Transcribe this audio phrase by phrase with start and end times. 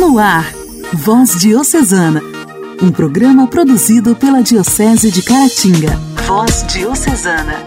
[0.00, 0.50] No ar,
[0.94, 2.22] Voz Diocesana,
[2.82, 5.94] um programa produzido pela Diocese de Caratinga.
[6.26, 7.62] Voz Diocesana.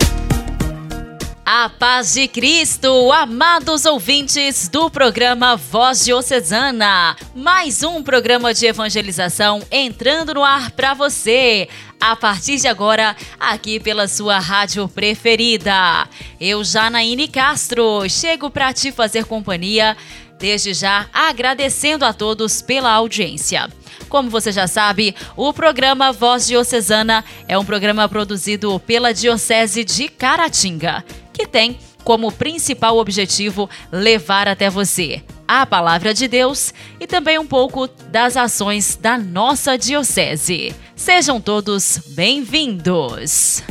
[1.46, 7.15] A paz de Cristo, amados ouvintes do programa Voz Diocesana.
[7.35, 11.70] Mais um programa de evangelização entrando no ar para você.
[12.02, 16.08] A partir de agora, aqui pela sua rádio preferida.
[16.41, 19.95] Eu, Janaíne Castro, chego para te fazer companhia
[20.44, 23.70] Desde já, agradecendo a todos pela audiência.
[24.09, 30.09] Como você já sabe, o programa Voz Diocesana é um programa produzido pela Diocese de
[30.09, 31.02] Caratinga,
[31.32, 37.48] que tem como principal objetivo levar até você a palavra de Deus e também um
[37.48, 40.76] pouco das ações da nossa Diocese.
[40.94, 43.63] Sejam todos bem-vindos!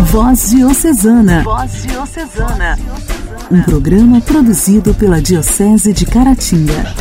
[0.00, 1.42] Voz Diocesana.
[1.42, 2.78] Voz Diocesana
[3.50, 6.94] um programa produzido pela Diocese de Caratinga.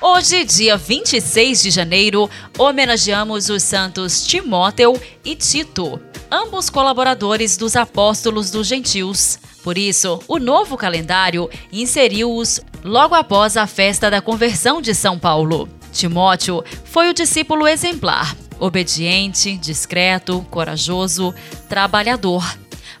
[0.00, 8.50] Hoje, dia 26 de janeiro, homenageamos os santos Timóteo e Tito, ambos colaboradores dos apóstolos
[8.50, 9.38] dos gentios.
[9.62, 15.68] Por isso, o novo calendário inseriu-os logo após a festa da conversão de São Paulo.
[15.92, 21.34] Timóteo foi o discípulo exemplar, obediente, discreto, corajoso,
[21.68, 22.44] trabalhador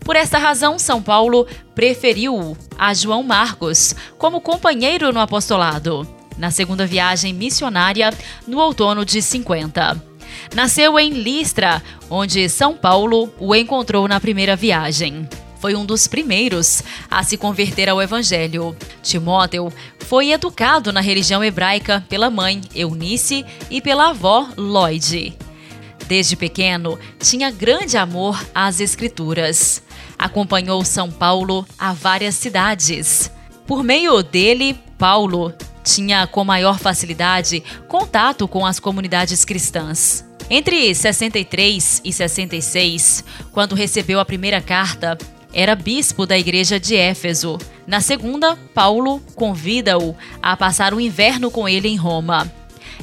[0.04, 6.86] por esta razão, São Paulo preferiu a João Marcos como companheiro no apostolado, na segunda
[6.86, 8.12] viagem missionária
[8.46, 10.02] no outono de 50.
[10.54, 15.28] Nasceu em Listra, onde São Paulo o encontrou na primeira viagem.
[15.60, 18.74] Foi um dos primeiros a se converter ao Evangelho.
[19.02, 19.70] Timóteo
[20.06, 25.36] foi educado na religião hebraica pela mãe Eunice e pela avó Lloyd.
[26.10, 29.80] Desde pequeno, tinha grande amor às Escrituras.
[30.18, 33.30] Acompanhou São Paulo a várias cidades.
[33.64, 40.24] Por meio dele, Paulo tinha com maior facilidade contato com as comunidades cristãs.
[40.50, 45.16] Entre 63 e 66, quando recebeu a primeira carta,
[45.54, 47.56] era bispo da igreja de Éfeso.
[47.86, 52.52] Na segunda, Paulo convida-o a passar o inverno com ele em Roma.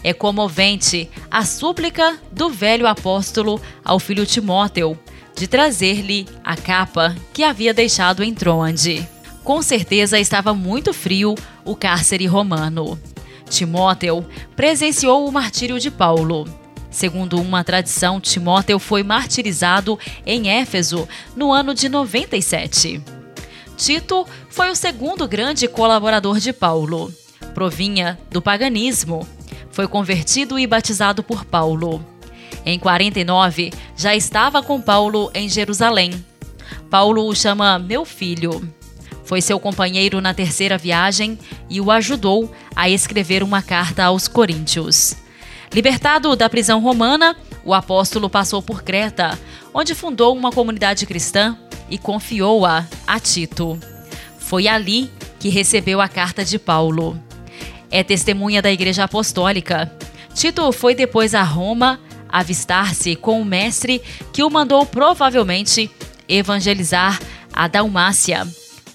[0.08, 4.98] É comovente a súplica do velho apóstolo ao filho Timóteo
[5.36, 9.06] de trazer-lhe a capa que havia deixado em Troande.
[9.44, 11.36] Com certeza estava muito frio
[11.66, 12.98] o cárcere romano.
[13.50, 14.26] Timóteo
[14.56, 16.48] presenciou o martírio de Paulo.
[16.90, 23.02] Segundo uma tradição, Timóteo foi martirizado em Éfeso no ano de 97.
[23.76, 27.14] Tito foi o segundo grande colaborador de Paulo.
[27.54, 29.28] Provinha do paganismo
[29.78, 32.04] foi convertido e batizado por Paulo.
[32.66, 36.26] Em 49, já estava com Paulo em Jerusalém.
[36.90, 38.68] Paulo o chama meu filho.
[39.24, 41.38] Foi seu companheiro na terceira viagem
[41.70, 45.16] e o ajudou a escrever uma carta aos Coríntios.
[45.72, 49.38] Libertado da prisão romana, o apóstolo passou por Creta,
[49.72, 51.56] onde fundou uma comunidade cristã
[51.88, 53.80] e confiou-a a Tito.
[54.40, 57.27] Foi ali que recebeu a carta de Paulo
[57.92, 59.92] é testemunha da Igreja Apostólica.
[60.34, 62.00] Tito foi depois a Roma
[62.30, 64.02] avistar-se com o mestre
[64.34, 65.90] que o mandou provavelmente
[66.28, 67.20] evangelizar
[67.54, 68.46] a Dalmácia,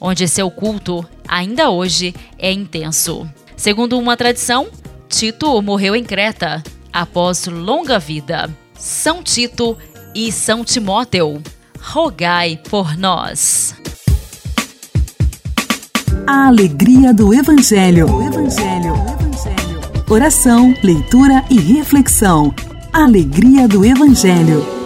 [0.00, 3.28] onde seu culto ainda hoje é intenso.
[3.56, 4.68] Segundo uma tradição,
[5.08, 8.50] Tito morreu em Creta após longa vida.
[8.78, 9.76] São Tito
[10.14, 11.42] e São Timóteo,
[11.80, 13.81] rogai por nós.
[16.26, 18.06] A alegria do Evangelho.
[18.22, 18.94] Evangelho.
[19.20, 20.04] Evangelho.
[20.08, 22.54] Oração, leitura e reflexão.
[22.92, 24.81] Alegria do Evangelho.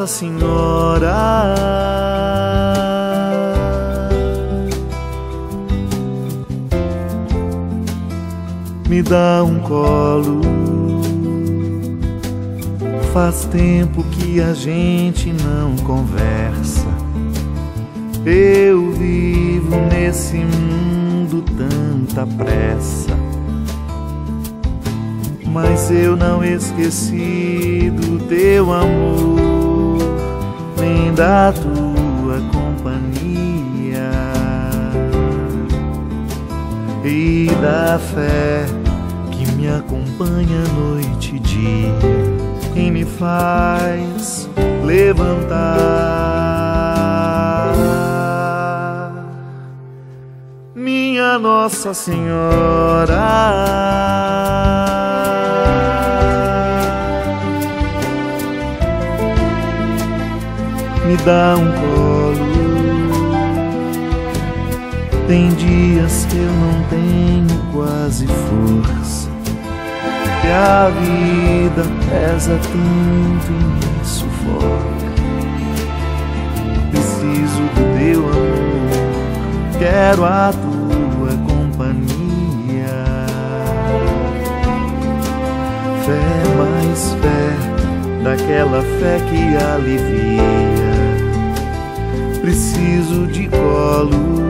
[0.00, 1.54] Nossa Senhora.
[8.88, 10.40] Me dá um colo.
[13.12, 16.86] Faz tempo que a gente não conversa.
[18.24, 23.20] Eu vivo nesse mundo tanta pressa
[25.52, 29.09] mas eu não esqueci do teu amor,
[31.20, 34.10] da tua companhia
[37.04, 38.64] e da fé
[39.30, 41.92] que me acompanha noite e dia,
[42.72, 44.48] quem me faz
[44.82, 45.50] levantar.
[50.74, 53.20] Minha Nossa Senhora.
[61.10, 62.46] Me dá um colo.
[65.26, 69.28] Tem dias que eu não tenho quase força
[70.40, 75.10] que a vida pesa tanto e me sufoca.
[76.92, 83.00] Preciso do teu amor, quero a tua companhia.
[86.06, 90.89] Fé mais fé, daquela fé que alivia.
[92.40, 94.40] Preciso de colo.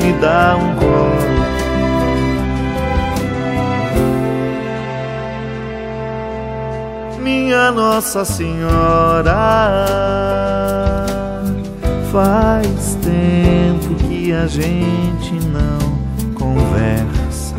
[0.00, 1.34] Me dá um colo
[7.54, 9.32] minha Nossa Senhora.
[12.12, 17.54] Faz tempo que a gente não conversa.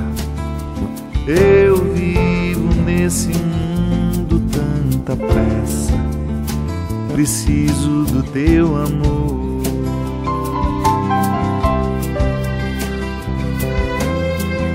[1.28, 3.55] Eu vivo nesse mundo
[5.16, 5.94] pressa.
[7.12, 9.46] Preciso do teu amor.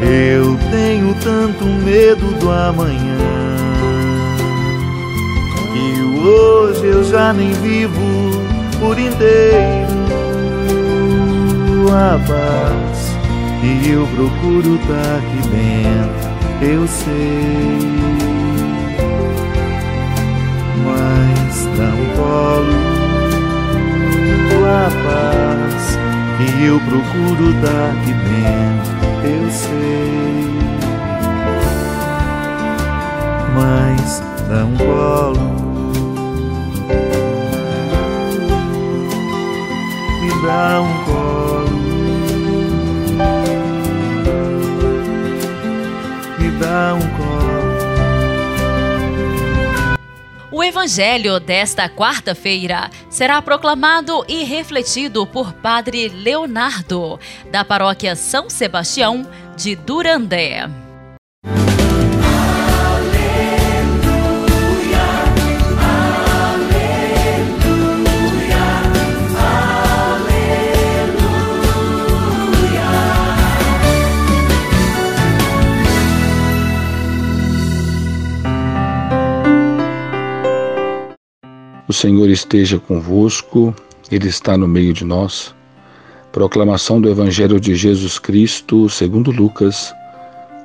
[0.03, 3.41] Eu tenho tanto medo do amanhã
[6.21, 8.01] hoje eu já nem vivo
[8.79, 9.91] por inteiro
[11.91, 13.11] a paz
[13.63, 18.40] e eu procuro tá aqui dentro, eu sei.
[20.85, 23.01] Mas um colo
[24.67, 25.99] a paz
[26.41, 30.51] e eu procuro tá aqui dentro, eu sei.
[33.55, 35.51] Mas um colo
[40.43, 41.79] dá um colo,
[46.39, 47.20] me dá um colo.
[50.61, 57.19] O Evangelho desta quarta-feira será proclamado e refletido por Padre Leonardo,
[57.51, 59.27] da paróquia São Sebastião
[59.57, 60.69] de Durandé.
[82.01, 83.75] Senhor esteja convosco,
[84.11, 85.55] Ele está no meio de nós.
[86.33, 89.93] Proclamação do Evangelho de Jesus Cristo, segundo Lucas.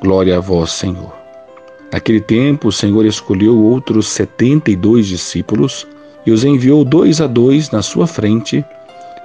[0.02, 1.14] Glória a vós, Senhor.
[1.92, 5.86] Naquele tempo, o Senhor escolheu outros setenta e dois discípulos
[6.26, 8.64] e os enviou dois a dois na sua frente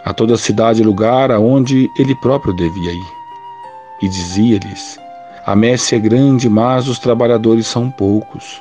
[0.04, 3.12] a toda a cidade e lugar aonde ele próprio devia ir.
[4.02, 4.98] E dizia-lhes:
[5.46, 8.60] A messe é grande, mas os trabalhadores são poucos.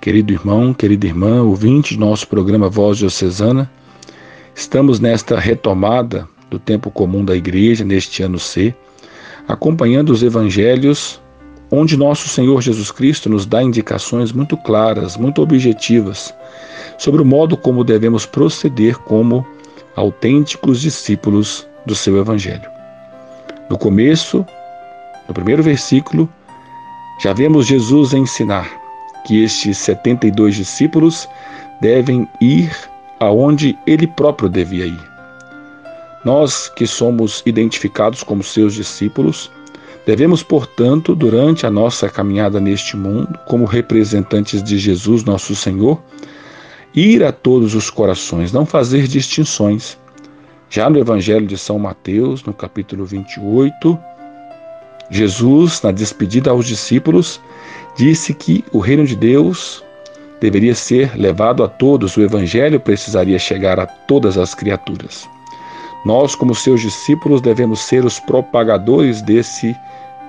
[0.00, 3.70] Querido irmão, querida irmã, ouvinte do nosso programa Voz Diocesana,
[4.54, 8.74] estamos nesta retomada do tempo comum da Igreja, neste ano C,
[9.46, 11.20] acompanhando os evangelhos,
[11.70, 16.32] onde nosso Senhor Jesus Cristo nos dá indicações muito claras, muito objetivas,
[16.96, 19.46] sobre o modo como devemos proceder como
[19.94, 22.70] autênticos discípulos do seu Evangelho.
[23.68, 24.46] No começo,
[25.28, 26.26] no primeiro versículo,
[27.22, 28.79] já vemos Jesus ensinar
[29.26, 31.28] que estes 72 discípulos
[31.80, 32.74] devem ir
[33.18, 35.10] aonde ele próprio devia ir.
[36.24, 39.50] Nós que somos identificados como seus discípulos,
[40.06, 46.02] Devemos, portanto, durante a nossa caminhada neste mundo, como representantes de Jesus, nosso Senhor,
[46.94, 49.98] ir a todos os corações, não fazer distinções.
[50.70, 53.98] Já no Evangelho de São Mateus, no capítulo 28,
[55.10, 57.40] Jesus, na despedida aos discípulos,
[57.96, 59.84] disse que o reino de Deus
[60.40, 65.28] deveria ser levado a todos, o Evangelho precisaria chegar a todas as criaturas.
[66.04, 69.76] Nós, como seus discípulos, devemos ser os propagadores desse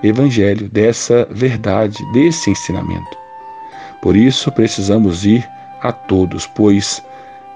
[0.02, 3.16] Evangelho, dessa verdade, desse ensinamento.
[4.02, 5.48] Por isso, precisamos ir
[5.80, 7.02] a todos, pois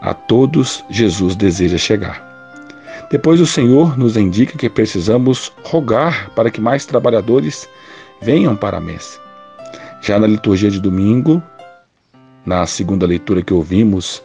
[0.00, 2.25] a todos Jesus deseja chegar.
[3.10, 7.68] Depois, o Senhor nos indica que precisamos rogar para que mais trabalhadores
[8.22, 9.25] venham para a messe.
[10.06, 11.42] Já na liturgia de domingo,
[12.44, 14.22] na segunda leitura que ouvimos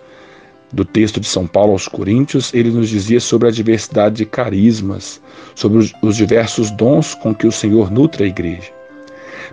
[0.71, 5.19] do texto de São Paulo aos Coríntios, ele nos dizia sobre a diversidade de carismas,
[5.55, 8.71] sobre os diversos dons com que o Senhor nutre a igreja.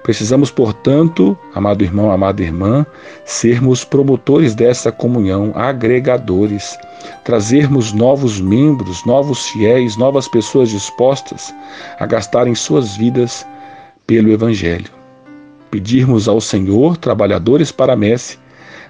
[0.03, 2.85] Precisamos, portanto, amado irmão, amada irmã,
[3.25, 6.77] sermos promotores dessa comunhão, agregadores,
[7.25, 11.55] trazermos novos membros, novos fiéis, novas pessoas dispostas
[11.99, 13.47] a gastarem suas vidas
[14.07, 14.98] pelo Evangelho.
[15.71, 18.39] Pedirmos ao Senhor trabalhadores para a messe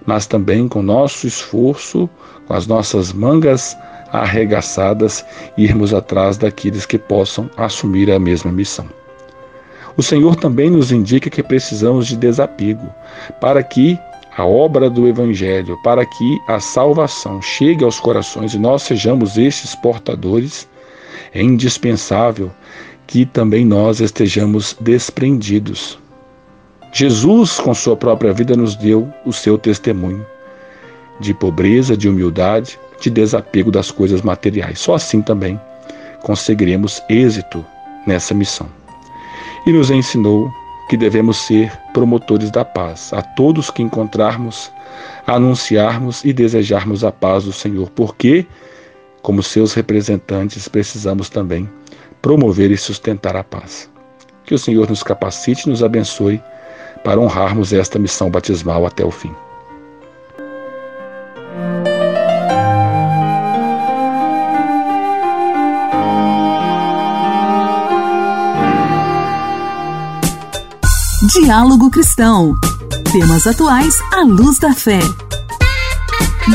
[0.08, 2.08] mas também com nosso esforço,
[2.46, 3.76] com as nossas mangas
[4.10, 5.22] arregaçadas,
[5.56, 8.86] irmos atrás daqueles que possam assumir a mesma missão.
[9.98, 12.88] O Senhor também nos indica que precisamos de desapego
[13.38, 13.98] para que
[14.34, 19.74] a obra do Evangelho, para que a salvação chegue aos corações e nós sejamos esses
[19.74, 20.66] portadores,
[21.34, 22.50] é indispensável
[23.06, 25.98] que também nós estejamos desprendidos
[26.98, 30.26] Jesus, com sua própria vida, nos deu o seu testemunho
[31.20, 34.80] de pobreza, de humildade, de desapego das coisas materiais.
[34.80, 35.60] Só assim também
[36.24, 37.64] conseguiremos êxito
[38.04, 38.66] nessa missão.
[39.64, 40.50] E nos ensinou
[40.90, 44.68] que devemos ser promotores da paz, a todos que encontrarmos,
[45.24, 48.44] anunciarmos e desejarmos a paz do Senhor, porque,
[49.22, 51.70] como seus representantes, precisamos também
[52.20, 53.88] promover e sustentar a paz.
[54.44, 56.42] Que o Senhor nos capacite nos abençoe
[57.02, 59.34] para honrarmos esta missão batismal até o fim.
[71.32, 72.54] Diálogo Cristão.
[73.12, 75.00] Temas atuais à luz da fé.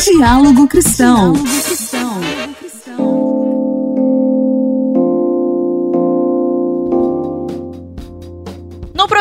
[0.03, 1.33] Diálogo Cristão.
[1.33, 1.82] Diálogo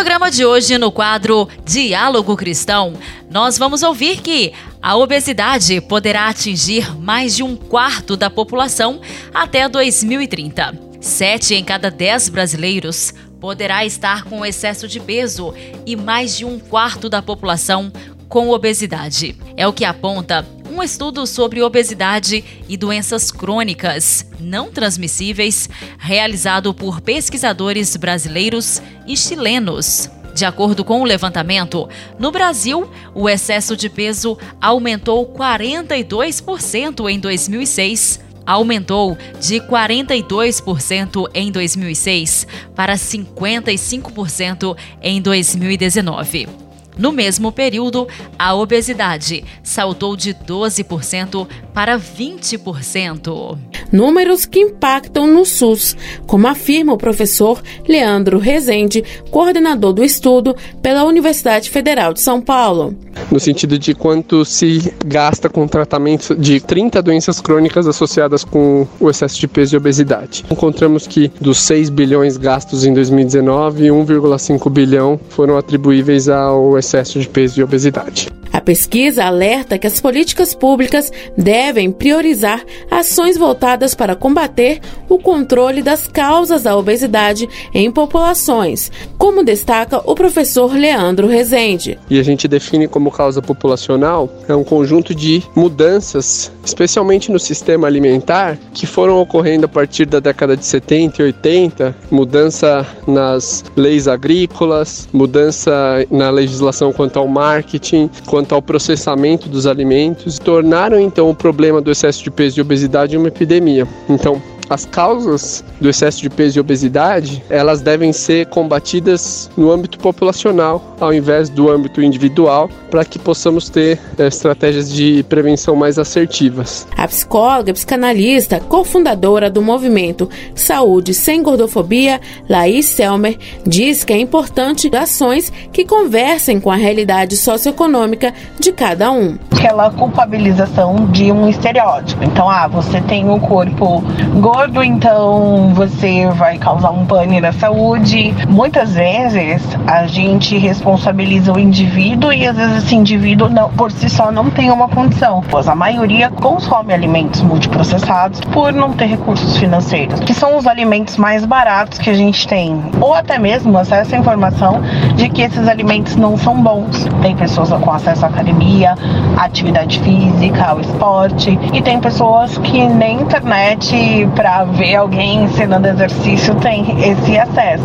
[0.03, 2.93] programa de hoje, no quadro Diálogo Cristão,
[3.31, 9.01] nós vamos ouvir que a obesidade poderá atingir mais de um quarto da população
[9.33, 10.77] até 2030.
[11.01, 15.55] Sete em cada dez brasileiros poderá estar com excesso de peso
[15.87, 17.93] e mais de um quarto da população
[18.29, 19.37] com obesidade.
[19.57, 27.03] É o que aponta um estudo sobre obesidade e doenças crônicas não transmissíveis, realizado por
[27.03, 30.11] pesquisadores brasileiros e chilenos.
[30.35, 31.87] De acordo com o levantamento,
[32.19, 42.45] no Brasil, o excesso de peso aumentou 42% em 2006 aumentou de 42% em 2006
[42.75, 46.72] para 55% em 2019.
[46.97, 48.07] No mesmo período,
[48.39, 53.59] a obesidade saltou de 12% para 20%.
[53.91, 55.97] Números que impactam no SUS,
[56.27, 62.95] como afirma o professor Leandro Rezende, coordenador do estudo pela Universidade Federal de São Paulo.
[63.31, 69.11] No sentido de quanto se gasta com tratamento de 30 doenças crônicas associadas com o
[69.11, 70.45] excesso de peso e obesidade.
[70.51, 77.29] Encontramos que dos 6 bilhões gastos em 2019, 1,5 bilhão foram atribuíveis ao excesso de
[77.29, 78.29] peso e obesidade.
[78.53, 85.81] A pesquisa alerta que as políticas públicas devem priorizar ações voltadas para combater o controle
[85.83, 91.99] das causas da obesidade em populações, como destaca o professor Leandro Rezende.
[92.11, 97.87] E a gente define como causa populacional é um conjunto de mudanças, especialmente no sistema
[97.87, 104.07] alimentar, que foram ocorrendo a partir da década de 70 e 80, mudança nas leis
[104.07, 105.73] agrícolas, mudança
[106.11, 111.81] na legislação quanto ao marketing, quanto quanto ao processamento dos alimentos, tornaram então o problema
[111.81, 113.87] do excesso de peso e obesidade uma epidemia.
[114.09, 119.99] Então, as causas do excesso de peso e obesidade, elas devem ser combatidas no âmbito
[119.99, 125.99] populacional, ao invés do âmbito individual, para que possamos ter é, estratégias de prevenção mais
[125.99, 126.87] assertivas.
[126.97, 133.37] A psicóloga, psicanalista, cofundadora do movimento Saúde Sem Gordofobia, Laís Selmer,
[133.67, 139.37] diz que é importante ações que conversem com a realidade socioeconômica de cada um.
[139.51, 142.23] Aquela culpabilização de um estereótipo.
[142.25, 144.03] Então, ah, você tem o corpo
[144.41, 148.33] gordo, então você vai causar um pane na saúde.
[148.49, 154.09] Muitas vezes a gente responsabiliza o indivíduo e às vezes esse indivíduo não, por si
[154.09, 159.57] só não tem uma condição, pois a maioria consome alimentos multiprocessados por não ter recursos
[159.57, 164.15] financeiros, que são os alimentos mais baratos que a gente tem, ou até mesmo acesso
[164.15, 164.81] à informação
[165.17, 167.09] de que esses alimentos não são bons.
[167.21, 168.95] Tem pessoas com acesso à academia,
[169.37, 175.87] à atividade física, ao esporte, e tem pessoas que nem internet para ver alguém ensinando
[175.87, 177.85] exercício tem esse acesso.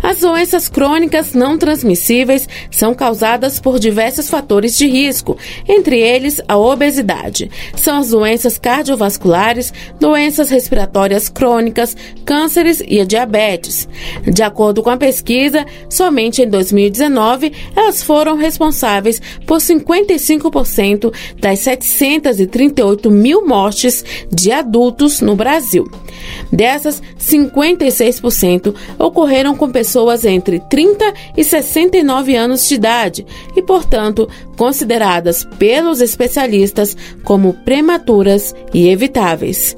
[0.00, 5.36] As doenças crônicas não transmissíveis são causadas por diversos fatores de risco,
[5.68, 7.50] entre eles a obesidade.
[7.74, 13.88] São as doenças cardiovasculares, doenças respiratórias crônicas, cânceres e a diabetes.
[14.22, 23.10] De acordo com a pesquisa, somente em 2019 elas foram responsáveis por 55% das 738
[23.10, 25.87] mil mortes de adultos no Brasil.
[26.52, 35.44] Dessas, 56% ocorreram com pessoas entre 30 e 69 anos de idade e, portanto, consideradas
[35.58, 39.76] pelos especialistas como prematuras e evitáveis.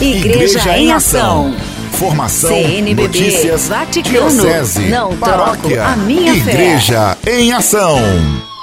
[0.00, 1.54] Igreja, Igreja em Ação.
[1.92, 7.40] Formação, CNBB, notícias, Vaticano, diocese, não paróquia, troco a minha Igreja fé.
[7.40, 7.96] em Ação.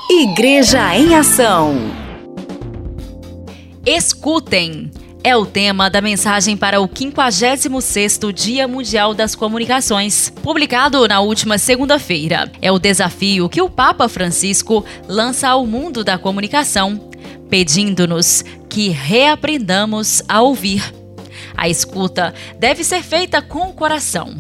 [0.10, 1.76] Igreja em Ação.
[3.86, 4.92] Escutem
[5.24, 11.58] é o tema da mensagem para o 56º Dia Mundial das Comunicações, publicado na última
[11.58, 12.52] segunda-feira.
[12.62, 17.10] É o desafio que o Papa Francisco lança ao mundo da comunicação,
[17.50, 20.84] pedindo-nos que reaprendamos a ouvir.
[21.56, 24.36] A escuta deve ser feita com o coração.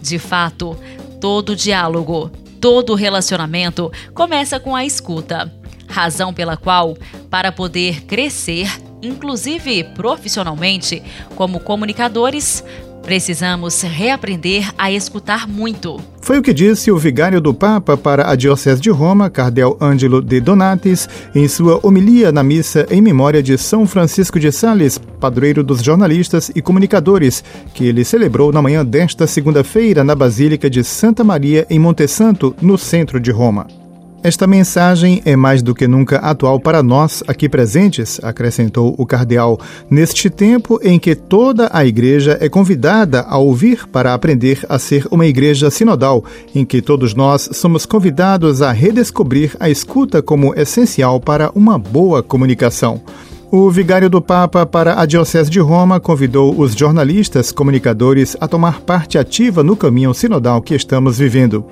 [0.00, 0.76] De fato,
[1.20, 2.28] todo diálogo,
[2.60, 5.52] todo relacionamento começa com a escuta,
[5.88, 6.96] razão pela qual,
[7.30, 8.68] para poder crescer,
[9.04, 11.02] inclusive profissionalmente,
[11.36, 12.64] como comunicadores,
[13.04, 16.00] Precisamos reaprender a escutar muito.
[16.22, 20.22] Foi o que disse o vigário do Papa para a Diocese de Roma, Cardel Ângelo
[20.22, 25.62] de Donatis, em sua homilia na missa em memória de São Francisco de Sales, padroeiro
[25.62, 31.22] dos jornalistas e comunicadores, que ele celebrou na manhã desta segunda-feira na Basílica de Santa
[31.22, 33.83] Maria, em Montesanto, no centro de Roma.
[34.24, 39.60] Esta mensagem é mais do que nunca atual para nós aqui presentes, acrescentou o cardeal,
[39.90, 45.06] neste tempo em que toda a igreja é convidada a ouvir para aprender a ser
[45.10, 51.20] uma igreja sinodal, em que todos nós somos convidados a redescobrir a escuta como essencial
[51.20, 53.02] para uma boa comunicação.
[53.56, 58.80] O vigário do Papa para a Diocese de Roma convidou os jornalistas, comunicadores a tomar
[58.80, 61.64] parte ativa no caminho sinodal que estamos vivendo.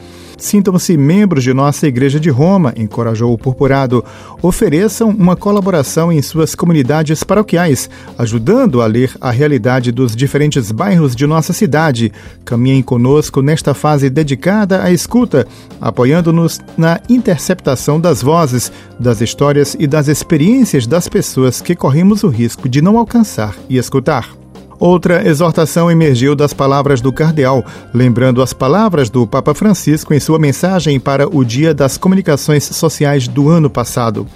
[0.43, 4.05] Sintam-se membros de nossa Igreja de Roma, encorajou o purpurado.
[4.43, 11.15] Ofereçam uma colaboração em suas comunidades paroquiais, ajudando a ler a realidade dos diferentes bairros
[11.15, 12.13] de nossa cidade.
[12.45, 15.47] Caminhem conosco nesta fase dedicada à escuta,
[15.81, 22.29] apoiando-nos na interceptação das vozes, das histórias e das experiências das pessoas que corremos o
[22.29, 24.43] risco de não alcançar e escutar.
[24.83, 30.41] Outra exortação emergiu das palavras do cardeal, lembrando as palavras do Papa Francisco em sua
[30.41, 34.27] mensagem para o Dia das Comunicações Sociais do ano passado.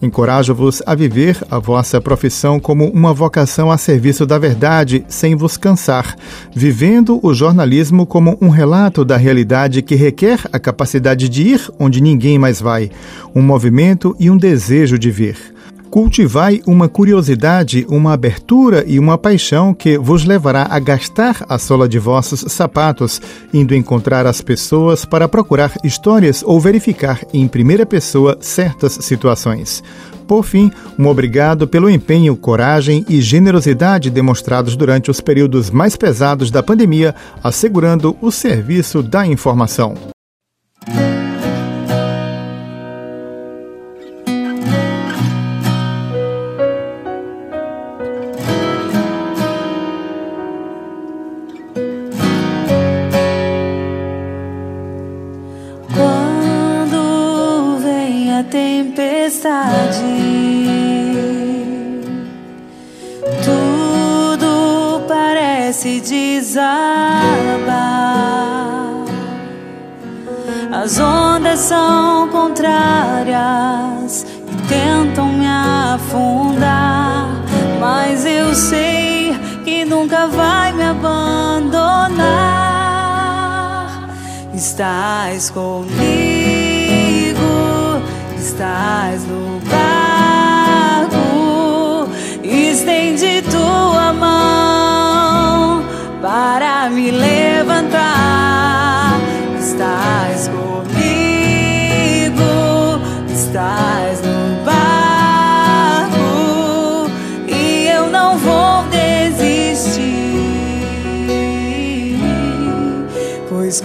[0.00, 5.56] Encorajo-vos a viver a vossa profissão como uma vocação a serviço da verdade, sem vos
[5.56, 6.14] cansar,
[6.54, 12.00] vivendo o jornalismo como um relato da realidade que requer a capacidade de ir onde
[12.00, 12.90] ninguém mais vai,
[13.34, 15.55] um movimento e um desejo de vir.
[15.90, 21.88] Cultivai uma curiosidade, uma abertura e uma paixão que vos levará a gastar a sola
[21.88, 23.20] de vossos sapatos,
[23.52, 29.82] indo encontrar as pessoas para procurar histórias ou verificar em primeira pessoa certas situações.
[30.26, 36.50] Por fim, um obrigado pelo empenho, coragem e generosidade demonstrados durante os períodos mais pesados
[36.50, 39.94] da pandemia, assegurando o serviço da informação.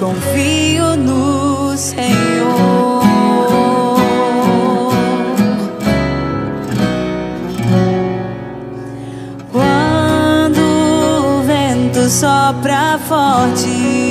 [0.02, 3.04] Confio no Senhor.
[9.52, 14.11] Quando o vento sopra forte,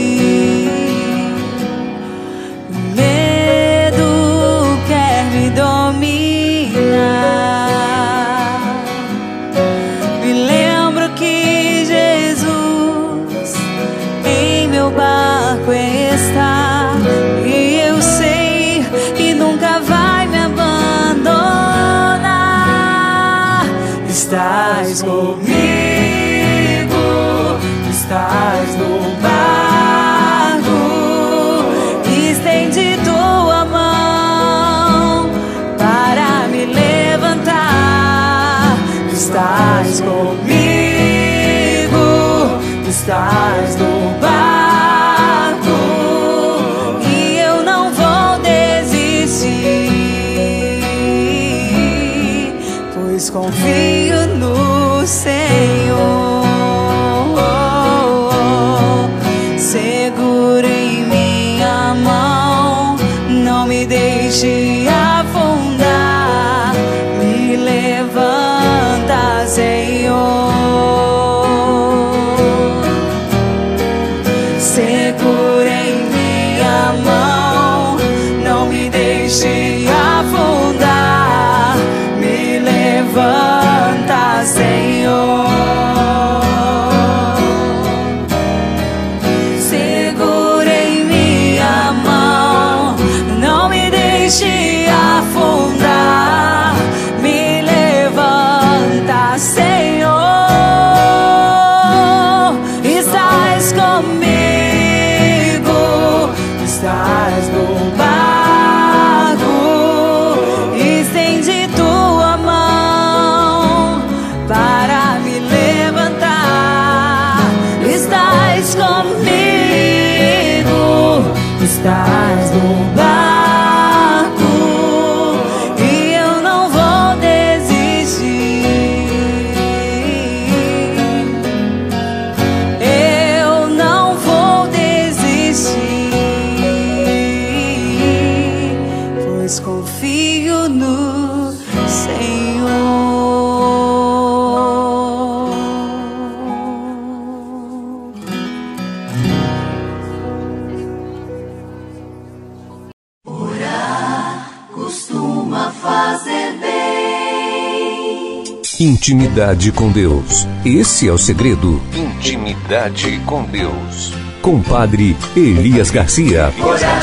[158.83, 160.47] Intimidade com Deus.
[160.65, 161.83] Esse é o segredo.
[161.95, 164.11] Intimidade com Deus.
[164.41, 166.47] Com Padre Elias Garcia.
[166.59, 167.03] Orar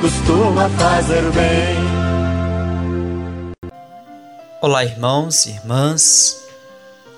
[0.00, 1.76] costuma fazer bem.
[4.60, 6.36] Olá, irmãos e irmãs.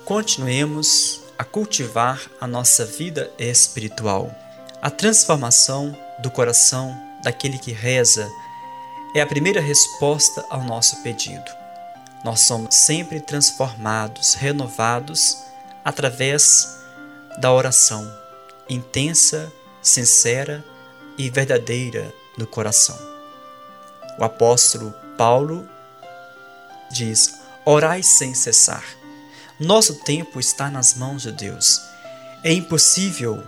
[0.05, 4.29] Continuemos a cultivar a nossa vida espiritual.
[4.79, 8.29] A transformação do coração daquele que reza
[9.15, 11.56] é a primeira resposta ao nosso pedido.
[12.27, 15.37] Nós somos sempre transformados, renovados
[15.85, 16.77] através
[17.37, 18.05] da oração
[18.69, 19.49] intensa,
[19.81, 20.61] sincera
[21.17, 22.97] e verdadeira do coração.
[24.19, 25.69] O apóstolo Paulo
[26.91, 28.83] diz: Orai sem cessar.
[29.57, 31.81] Nosso tempo está nas mãos de Deus.
[32.43, 33.41] É impossível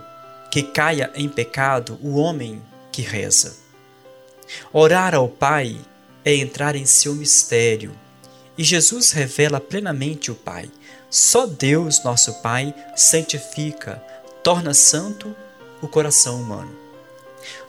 [0.50, 3.54] que caia em pecado o homem que reza.
[4.72, 5.78] Orar ao Pai
[6.24, 7.94] é entrar em seu mistério,
[8.56, 10.70] e Jesus revela plenamente o Pai.
[11.08, 14.02] Só Deus, nosso Pai, santifica,
[14.42, 15.34] torna santo
[15.80, 16.76] o coração humano.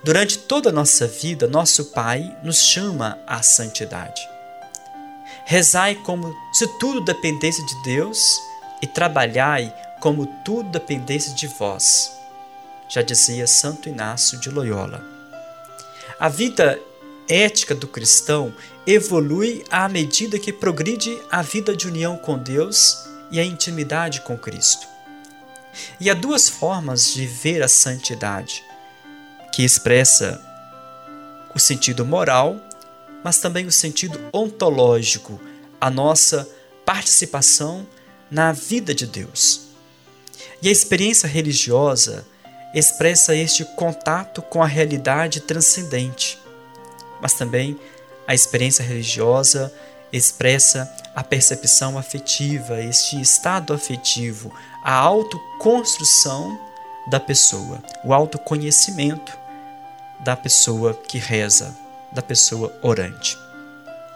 [0.03, 4.21] Durante toda a nossa vida, nosso Pai nos chama à santidade.
[5.45, 8.39] Rezai como se tudo dependesse de Deus
[8.81, 12.11] e trabalhai como tudo dependesse de vós,
[12.89, 15.05] já dizia Santo Inácio de Loyola.
[16.19, 16.79] A vida
[17.29, 18.53] ética do cristão
[18.85, 24.37] evolui à medida que progride a vida de união com Deus e a intimidade com
[24.37, 24.87] Cristo.
[25.99, 28.63] E há duas formas de ver a santidade,
[29.53, 30.41] que expressa
[31.53, 32.59] o sentido moral,
[33.23, 35.39] mas também o sentido ontológico,
[35.79, 36.49] a nossa
[36.85, 37.87] participação
[38.29, 39.67] na vida de Deus.
[40.61, 42.25] E a experiência religiosa
[42.73, 46.39] expressa este contato com a realidade transcendente,
[47.21, 47.77] mas também
[48.31, 49.73] a experiência religiosa
[50.09, 56.57] expressa a percepção afetiva, este estado afetivo, a autoconstrução
[57.09, 59.37] da pessoa, o autoconhecimento
[60.21, 61.75] da pessoa que reza,
[62.13, 63.37] da pessoa orante.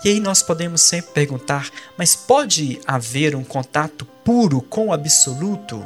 [0.02, 5.86] E aí nós podemos sempre perguntar: mas pode haver um contato puro com o absoluto?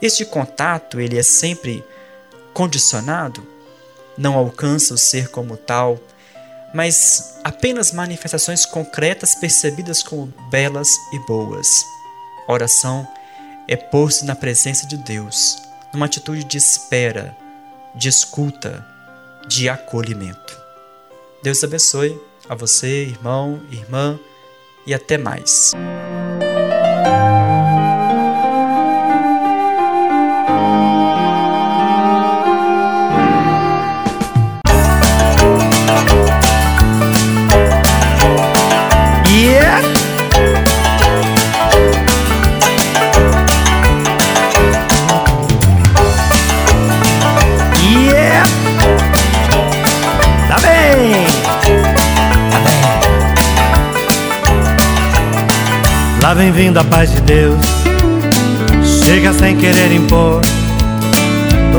[0.00, 1.84] Este contato ele é sempre
[2.54, 3.46] condicionado?
[4.16, 6.00] Não alcança o ser como tal,
[6.74, 11.68] mas apenas manifestações concretas percebidas como belas e boas.
[12.46, 13.06] A oração
[13.66, 15.56] é pôr-se na presença de Deus,
[15.92, 17.36] numa atitude de espera,
[17.94, 18.84] de escuta,
[19.46, 20.58] de acolhimento.
[21.42, 24.18] Deus abençoe a você, irmão, irmã,
[24.86, 25.72] e até mais.
[56.38, 57.58] Vem vindo a paz de Deus.
[59.04, 60.40] Chega sem querer impor.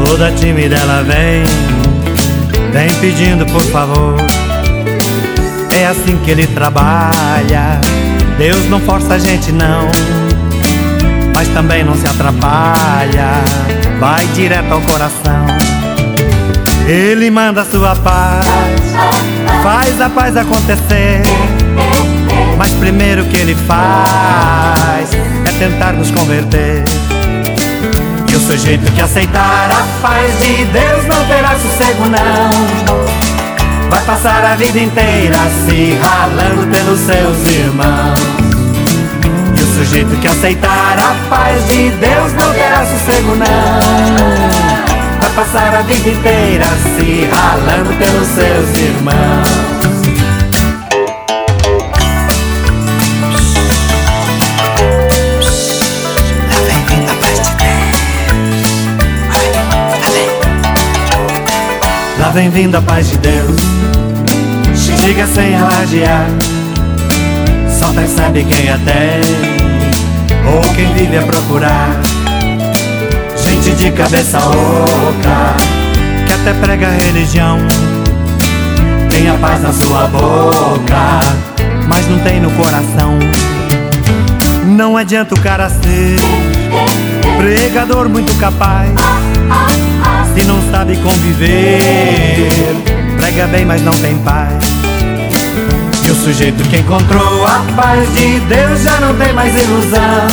[0.06, 1.45] Toda tímida ela vem.
[2.74, 4.17] Vem pedindo por favor.
[5.80, 7.80] É assim que ele trabalha.
[8.38, 9.88] Deus não força a gente não.
[11.34, 13.32] Mas também não se atrapalha.
[13.98, 15.45] Vai direto ao coração.
[16.86, 18.45] Ele manda a sua paz.
[19.63, 21.22] Faz a paz acontecer
[22.60, 26.84] mas primeiro que ele faz é tentar nos converter.
[28.30, 33.89] E o sujeito que aceitar a paz de Deus não terá sossego, não.
[33.89, 38.19] Vai passar a vida inteira se ralando pelos seus irmãos.
[39.58, 45.19] E o sujeito que aceitar a paz de Deus não terá sossego, não.
[45.22, 46.65] Vai passar a vida inteira
[46.98, 49.88] se ralando pelos seus irmãos.
[62.33, 63.57] Vem vindo a paz de Deus.
[65.01, 66.27] Chega sem alardear
[67.67, 69.21] Só percebe quem a tem
[70.45, 71.99] Ou quem vive a procurar.
[73.35, 75.55] Gente de cabeça oca
[76.27, 77.57] Que até prega religião.
[79.09, 81.19] Tem a paz na sua boca
[81.87, 83.17] Mas não tem no coração.
[84.67, 86.15] Não adianta o cara ser
[87.37, 89.18] Pregador muito capaz
[90.39, 92.49] se não sabe conviver.
[93.17, 94.54] Prega bem, mas não tem paz.
[96.06, 100.28] E o sujeito que encontrou a paz de Deus já não tem mais ilusão.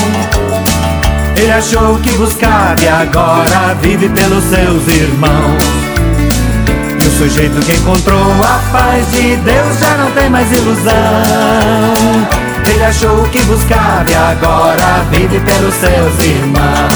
[1.36, 5.62] Ele achou que buscava e agora vive pelos seus irmãos.
[7.02, 10.94] E o sujeito que encontrou a paz de Deus já não tem mais ilusão.
[12.68, 16.95] Ele achou que buscava e agora vive pelos seus irmãos.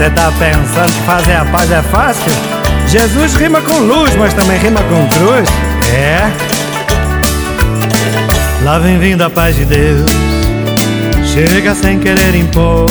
[0.00, 2.32] Você tá pensando que fazer a paz é fácil?
[2.88, 5.46] Jesus rima com luz, mas também rima com cruz.
[5.92, 6.22] É.
[8.64, 10.10] Lá vem vindo a paz de Deus.
[11.26, 12.86] Chega sem querer impor.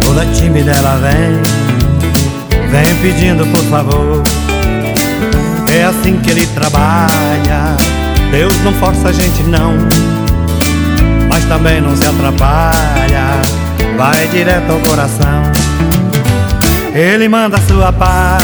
[0.00, 1.42] Toda tímida ela vem.
[2.70, 4.22] Vem pedindo por favor.
[5.76, 7.76] É assim que ele trabalha.
[8.30, 9.74] Deus não força a gente não.
[11.28, 13.63] Mas também não se atrapalha.
[13.96, 15.42] Vai direto ao coração.
[16.94, 18.42] Ele manda sua paz,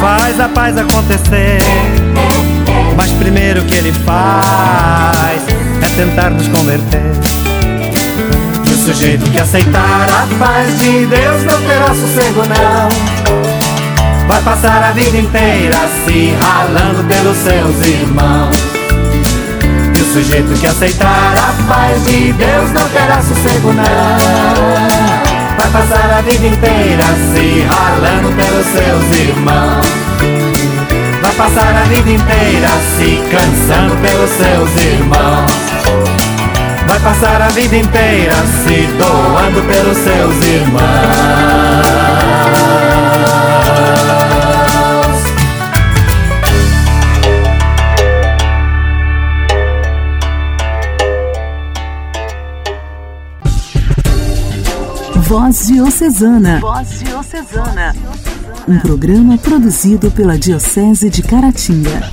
[0.00, 1.58] faz a paz acontecer.
[2.96, 5.42] Mas primeiro que ele faz
[5.82, 7.12] é tentar nos converter.
[8.66, 13.24] E o sujeito que aceitar a paz de Deus não terá sossego, não.
[14.28, 18.83] Vai passar a vida inteira se ralando pelos seus irmãos.
[20.04, 23.84] O sujeito que aceitar a paz de Deus não terá sossego não.
[25.56, 29.86] Vai passar a vida inteira se ralando pelos seus irmãos.
[31.20, 35.52] Vai passar a vida inteira se cansando pelos seus irmãos.
[36.86, 41.93] Vai passar a vida inteira se doando pelos seus irmãos.
[55.36, 56.60] Voz Diocesana.
[56.60, 57.92] Voz Diocesana.
[58.68, 62.08] Um programa produzido pela Diocese de Caratinga.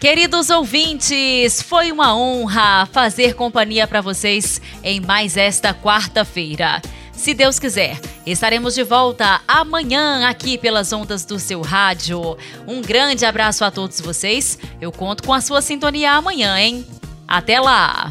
[0.00, 6.80] Queridos ouvintes, foi uma honra fazer companhia para vocês em mais esta quarta-feira.
[7.12, 12.38] Se Deus quiser, estaremos de volta amanhã aqui pelas ondas do seu rádio.
[12.66, 14.58] Um grande abraço a todos vocês.
[14.80, 16.86] Eu conto com a sua sintonia amanhã, hein?
[17.28, 18.10] Até lá!